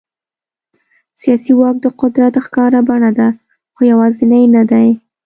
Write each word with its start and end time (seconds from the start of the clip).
سیاسي 1.21 1.53
واک 1.59 1.75
د 1.81 1.87
قدرت 2.01 2.33
ښکاره 2.45 2.81
بڼه 2.89 3.11
ده، 3.19 3.27
خو 3.73 3.81
یوازینی 3.91 4.43
نه 4.55 4.63
دی. 4.71 4.87